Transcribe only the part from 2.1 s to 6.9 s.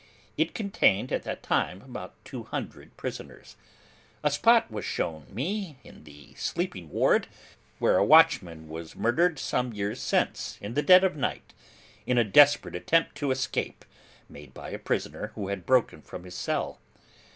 two hundred prisoners. A spot was shown me in the sleeping